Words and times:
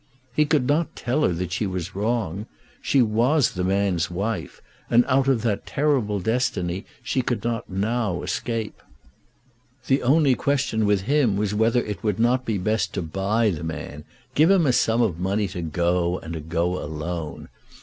He 0.33 0.45
could 0.45 0.65
not 0.65 0.95
tell 0.95 1.21
her 1.21 1.31
that 1.33 1.51
she 1.51 1.67
was 1.67 1.93
wrong. 1.93 2.47
She 2.81 3.03
was 3.03 3.51
the 3.51 3.63
man's 3.63 4.09
wife, 4.09 4.59
and 4.89 5.05
out 5.07 5.27
of 5.27 5.43
that 5.43 5.67
terrible 5.67 6.19
destiny 6.19 6.85
she 7.03 7.21
could 7.21 7.43
not 7.43 7.69
now 7.69 8.23
escape. 8.23 8.81
The 9.85 10.01
only 10.01 10.33
question 10.33 10.87
with 10.87 11.01
him 11.01 11.37
was 11.37 11.53
whether 11.53 11.83
it 11.83 12.01
would 12.03 12.17
not 12.19 12.45
be 12.45 12.57
best 12.57 12.95
to 12.95 13.03
buy 13.03 13.51
the 13.51 13.63
man, 13.63 14.03
give 14.33 14.49
him 14.49 14.65
a 14.65 14.73
sum 14.73 15.03
of 15.03 15.19
money 15.19 15.47
to 15.49 15.61
go, 15.61 16.17
and 16.17 16.33
to 16.33 16.39
go 16.39 16.83
alone. 16.83 17.47